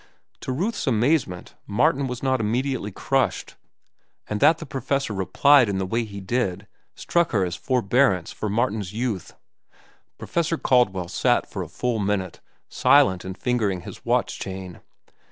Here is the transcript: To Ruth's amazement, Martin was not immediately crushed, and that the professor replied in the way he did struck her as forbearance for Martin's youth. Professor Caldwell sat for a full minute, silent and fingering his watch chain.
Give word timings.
To 0.39 0.51
Ruth's 0.51 0.87
amazement, 0.87 1.53
Martin 1.67 2.07
was 2.07 2.23
not 2.23 2.39
immediately 2.39 2.91
crushed, 2.91 3.55
and 4.27 4.39
that 4.39 4.57
the 4.57 4.65
professor 4.65 5.13
replied 5.13 5.69
in 5.69 5.77
the 5.77 5.85
way 5.85 6.05
he 6.05 6.19
did 6.19 6.65
struck 6.95 7.33
her 7.33 7.45
as 7.45 7.55
forbearance 7.55 8.31
for 8.31 8.49
Martin's 8.49 8.93
youth. 8.93 9.35
Professor 10.17 10.57
Caldwell 10.57 11.07
sat 11.07 11.47
for 11.47 11.61
a 11.61 11.67
full 11.69 11.99
minute, 11.99 12.39
silent 12.67 13.23
and 13.23 13.37
fingering 13.37 13.81
his 13.81 14.03
watch 14.03 14.39
chain. 14.39 14.79